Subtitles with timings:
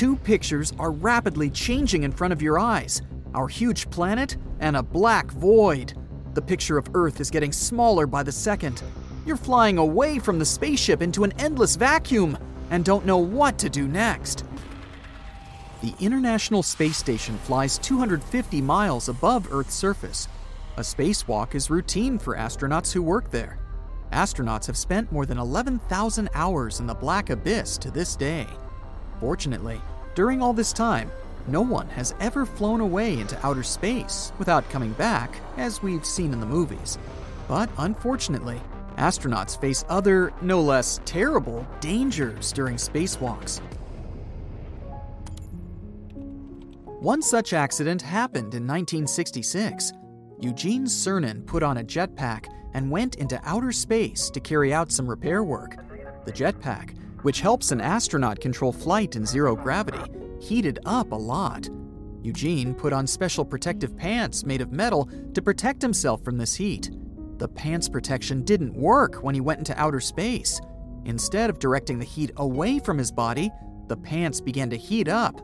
[0.00, 3.02] Two pictures are rapidly changing in front of your eyes
[3.34, 5.92] our huge planet and a black void.
[6.32, 8.82] The picture of Earth is getting smaller by the second.
[9.26, 12.38] You're flying away from the spaceship into an endless vacuum
[12.70, 14.46] and don't know what to do next.
[15.82, 20.28] The International Space Station flies 250 miles above Earth's surface.
[20.78, 23.58] A spacewalk is routine for astronauts who work there.
[24.12, 28.46] Astronauts have spent more than 11,000 hours in the black abyss to this day.
[29.20, 29.80] Fortunately,
[30.14, 31.10] during all this time,
[31.46, 36.32] no one has ever flown away into outer space without coming back, as we've seen
[36.32, 36.98] in the movies.
[37.46, 38.60] But unfortunately,
[38.96, 43.60] astronauts face other, no less terrible, dangers during spacewalks.
[47.00, 49.92] One such accident happened in 1966.
[50.38, 55.08] Eugene Cernan put on a jetpack and went into outer space to carry out some
[55.08, 55.76] repair work.
[56.26, 59.98] The jetpack, which helps an astronaut control flight in zero gravity,
[60.40, 61.68] heated up a lot.
[62.22, 66.90] Eugene put on special protective pants made of metal to protect himself from this heat.
[67.38, 70.60] The pants protection didn't work when he went into outer space.
[71.06, 73.50] Instead of directing the heat away from his body,
[73.88, 75.40] the pants began to heat up,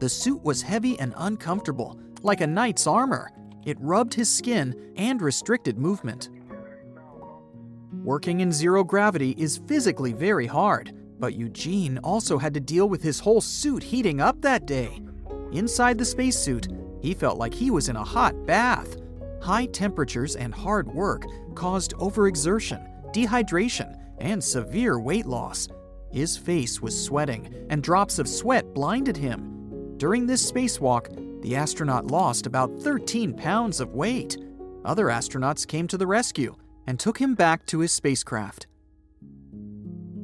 [0.00, 3.30] the suit was heavy and uncomfortable, like a knight's armor.
[3.66, 6.30] It rubbed his skin and restricted movement.
[7.92, 13.02] Working in zero gravity is physically very hard, but Eugene also had to deal with
[13.02, 15.00] his whole suit heating up that day.
[15.52, 16.68] Inside the spacesuit,
[17.00, 18.96] he felt like he was in a hot bath.
[19.42, 25.68] High temperatures and hard work caused overexertion, dehydration, and severe weight loss.
[26.10, 29.94] His face was sweating, and drops of sweat blinded him.
[29.96, 34.36] During this spacewalk, the astronaut lost about 13 pounds of weight.
[34.84, 38.66] Other astronauts came to the rescue and took him back to his spacecraft.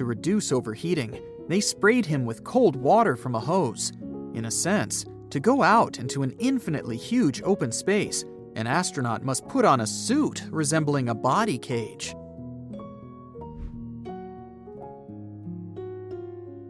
[0.00, 3.92] To reduce overheating, they sprayed him with cold water from a hose.
[4.32, 8.24] In a sense, to go out into an infinitely huge open space,
[8.56, 12.14] an astronaut must put on a suit resembling a body cage.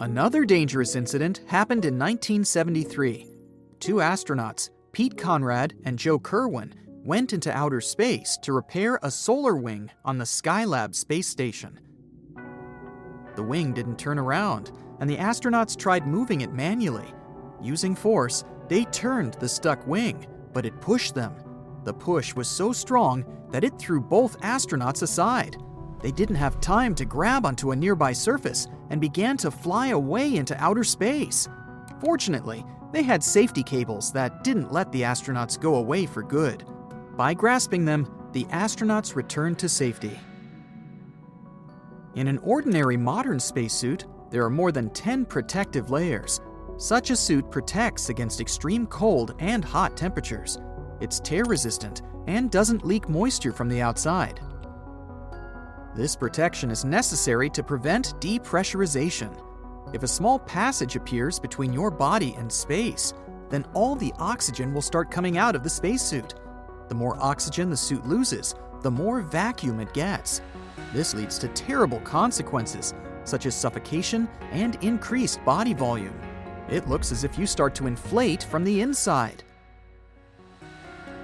[0.00, 3.30] Another dangerous incident happened in 1973.
[3.78, 6.74] Two astronauts, Pete Conrad and Joe Kerwin,
[7.04, 11.78] went into outer space to repair a solar wing on the Skylab space station.
[13.36, 17.12] The wing didn't turn around, and the astronauts tried moving it manually.
[17.60, 21.34] Using force, they turned the stuck wing, but it pushed them.
[21.84, 25.56] The push was so strong that it threw both astronauts aside.
[26.00, 30.36] They didn't have time to grab onto a nearby surface and began to fly away
[30.36, 31.48] into outer space.
[32.00, 36.64] Fortunately, they had safety cables that didn't let the astronauts go away for good.
[37.16, 40.18] By grasping them, the astronauts returned to safety.
[42.14, 46.42] In an ordinary modern spacesuit, there are more than 10 protective layers.
[46.76, 50.58] Such a suit protects against extreme cold and hot temperatures.
[51.00, 54.40] It's tear resistant and doesn't leak moisture from the outside.
[55.96, 59.34] This protection is necessary to prevent depressurization.
[59.94, 63.14] If a small passage appears between your body and space,
[63.48, 66.34] then all the oxygen will start coming out of the spacesuit.
[66.88, 70.42] The more oxygen the suit loses, the more vacuum it gets.
[70.92, 72.94] This leads to terrible consequences,
[73.24, 76.18] such as suffocation and increased body volume.
[76.68, 79.42] It looks as if you start to inflate from the inside.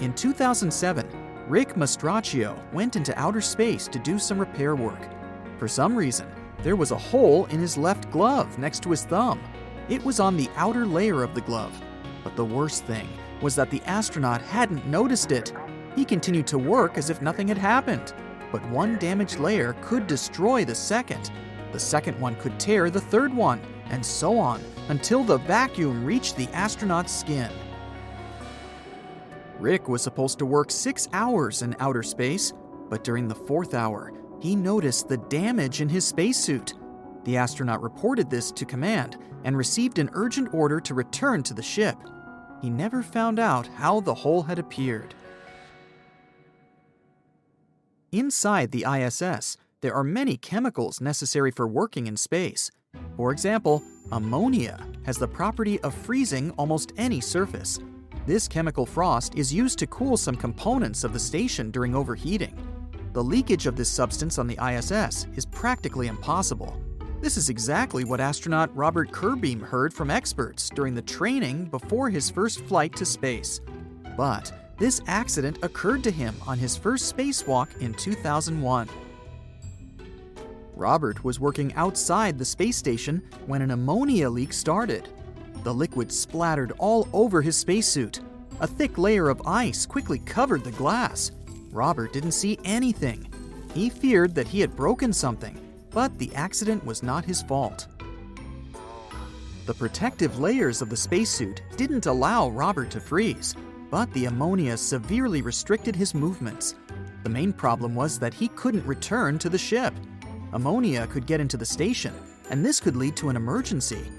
[0.00, 1.06] In 2007,
[1.48, 5.00] Rick Mastracchio went into outer space to do some repair work.
[5.58, 6.26] For some reason,
[6.62, 9.40] there was a hole in his left glove next to his thumb.
[9.88, 11.72] It was on the outer layer of the glove.
[12.24, 13.08] But the worst thing
[13.40, 15.52] was that the astronaut hadn't noticed it.
[15.96, 18.14] He continued to work as if nothing had happened.
[18.52, 21.32] But one damaged layer could destroy the second.
[21.72, 26.36] The second one could tear the third one, and so on, until the vacuum reached
[26.36, 27.50] the astronaut's skin.
[29.58, 32.52] Rick was supposed to work six hours in outer space,
[32.90, 36.74] but during the fourth hour, he noticed the damage in his spacesuit.
[37.24, 41.62] The astronaut reported this to command and received an urgent order to return to the
[41.62, 41.96] ship.
[42.60, 45.14] He never found out how the hole had appeared.
[48.12, 52.70] Inside the ISS, there are many chemicals necessary for working in space.
[53.16, 57.78] For example, ammonia has the property of freezing almost any surface.
[58.26, 62.54] This chemical frost is used to cool some components of the station during overheating.
[63.14, 66.78] The leakage of this substance on the ISS is practically impossible.
[67.22, 72.28] This is exactly what astronaut Robert Curbeam heard from experts during the training before his
[72.28, 73.62] first flight to space.
[74.18, 78.88] But this accident occurred to him on his first spacewalk in 2001.
[80.74, 85.08] Robert was working outside the space station when an ammonia leak started.
[85.62, 88.20] The liquid splattered all over his spacesuit.
[88.60, 91.30] A thick layer of ice quickly covered the glass.
[91.70, 93.32] Robert didn't see anything.
[93.74, 95.58] He feared that he had broken something,
[95.90, 97.86] but the accident was not his fault.
[99.66, 103.54] The protective layers of the spacesuit didn't allow Robert to freeze,
[103.92, 106.74] but the ammonia severely restricted his movements.
[107.24, 109.92] The main problem was that he couldn't return to the ship.
[110.54, 112.14] Ammonia could get into the station,
[112.48, 114.10] and this could lead to an emergency.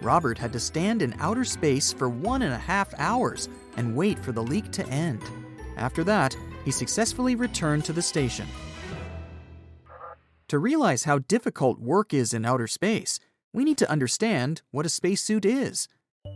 [0.00, 4.18] Robert had to stand in outer space for one and a half hours and wait
[4.18, 5.20] for the leak to end.
[5.76, 6.34] After that,
[6.64, 8.46] he successfully returned to the station.
[10.48, 13.20] To realize how difficult work is in outer space,
[13.52, 15.86] we need to understand what a spacesuit is.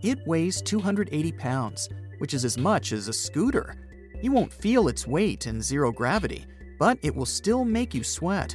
[0.03, 1.89] It weighs 280 pounds,
[2.23, 3.75] which is as much as a scooter.
[4.23, 6.47] You won't feel its weight in zero gravity,
[6.79, 8.55] but it will still make you sweat.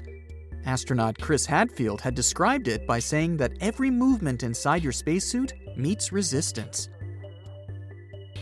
[0.66, 6.14] Astronaut Chris Hadfield had described it by saying that every movement inside your spacesuit meets
[6.14, 6.88] resistance.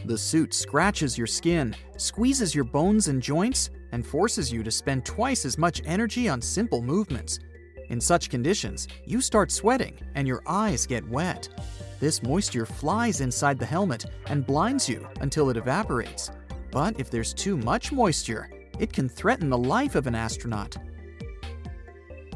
[0.06, 5.06] The suit scratches your skin, squeezes your bones and joints, and forces you to spend
[5.06, 7.39] twice as much energy on simple movements.
[7.90, 11.50] In such conditions, you start sweating and your eyes get wet.
[12.00, 16.32] This moisture flies inside the helmet and blinds you until it evaporates.
[16.72, 18.50] But if there's too much moisture,
[18.80, 20.76] it can threaten the life of an astronaut.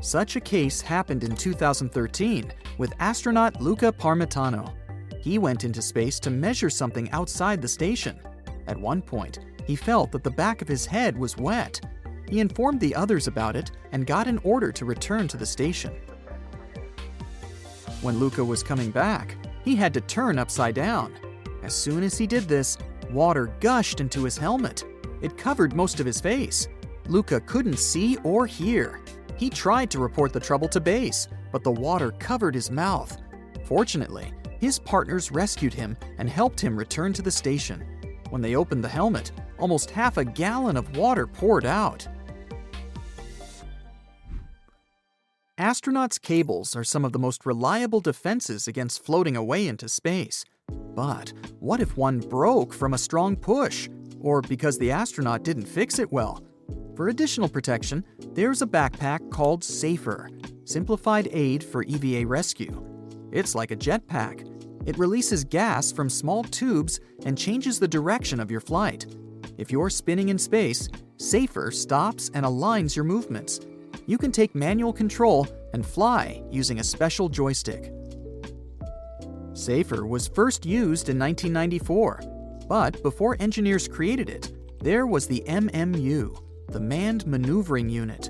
[0.02, 4.74] Such a case happened in 2013 with astronaut Luca Parmitano.
[5.22, 8.18] He went into space to measure something outside the station.
[8.68, 11.82] At one point, he felt that the back of his head was wet.
[12.30, 15.94] He informed the others about it and got an order to return to the station.
[18.02, 19.36] When Luca was coming back,
[19.66, 21.14] he had to turn upside down.
[21.64, 22.78] As soon as he did this,
[23.12, 24.86] water gushed into his helmet.
[25.22, 26.68] It covered most of his face.
[27.08, 29.02] Luca couldn't see or hear.
[29.36, 33.18] He tried to report the trouble to base, but the water covered his mouth.
[33.66, 37.84] Fortunately, his partners rescued him and helped him return to the station.
[38.30, 42.08] When they opened the helmet, almost half a gallon of water poured out.
[45.60, 50.46] Astronauts' cables are some of the most reliable defenses against floating away into space.
[50.96, 53.90] But what if one broke from a strong push,
[54.22, 56.42] or because the astronaut didn't fix it well?
[56.96, 60.30] For additional protection, there's a backpack called Safer,
[60.64, 62.82] Simplified Aid for EVA Rescue.
[63.34, 64.48] It's like a jetpack.
[64.88, 69.14] It releases gas from small tubes and changes the direction of your flight.
[69.58, 73.60] If you're spinning in space, Safer stops and aligns your movements.
[74.10, 77.94] You can take manual control and fly using a special joystick.
[79.54, 82.22] Safer was first used in 1994,
[82.68, 84.52] but before engineers created it,
[84.82, 86.36] there was the MMU,
[86.70, 88.30] the Manned Maneuvering Unit.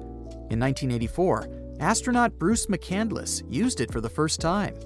[0.50, 1.48] In 1984,
[1.80, 4.78] astronaut Bruce McCandless used it for the first time.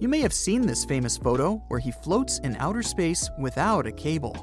[0.00, 3.92] You may have seen this famous photo where he floats in outer space without a
[3.92, 4.34] cable.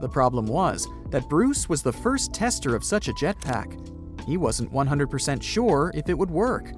[0.00, 3.93] The problem was that Bruce was the first tester of such a jetpack.
[4.26, 6.72] He wasn't 100% sure if it would work.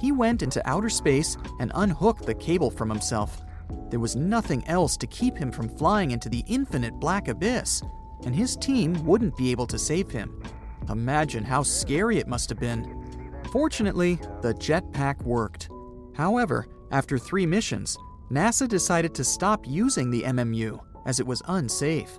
[0.00, 3.42] He went into outer space and unhooked the cable from himself.
[3.90, 7.82] There was nothing else to keep him from flying into the infinite black abyss,
[8.24, 10.42] and his team wouldn't be able to save him.
[10.88, 13.40] Imagine how scary it must have been.
[13.52, 15.68] Fortunately, the jetpack worked.
[16.14, 17.96] However, after three missions,
[18.30, 22.16] NASA decided to stop using the MMU as it was unsafe.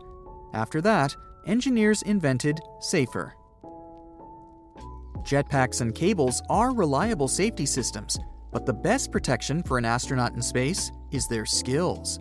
[0.53, 1.15] After that,
[1.45, 3.33] engineers invented Safer.
[5.23, 8.19] Jetpacks and cables are reliable safety systems,
[8.51, 12.19] but the best protection for an astronaut in space is their skills.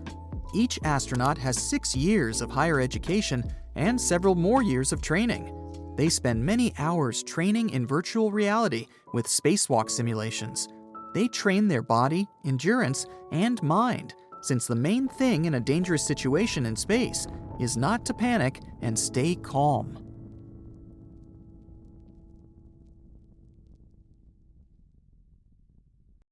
[0.54, 3.44] Each astronaut has six years of higher education
[3.76, 5.56] and several more years of training.
[5.96, 10.68] They spend many hours training in virtual reality with spacewalk simulations.
[11.14, 16.66] They train their body, endurance, and mind, since the main thing in a dangerous situation
[16.66, 17.26] in space
[17.58, 20.09] is not to panic and stay calm.